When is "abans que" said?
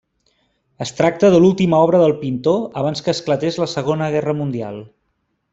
2.83-3.15